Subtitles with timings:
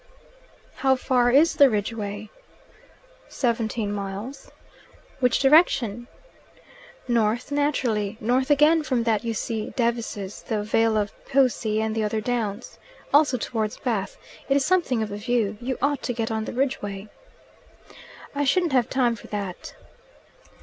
[0.77, 2.31] "How far is the Ridgeway?"
[3.29, 4.49] "Seventeen miles."
[5.19, 6.07] "Which direction?"
[7.07, 8.17] "North, naturally.
[8.19, 12.79] North again from that you see Devizes, the vale of Pewsey, and the other downs.
[13.13, 14.17] Also towards Bath.
[14.49, 15.55] It is something of a view.
[15.61, 17.07] You ought to get on the Ridgeway."
[18.33, 19.75] "I shouldn't have time for that."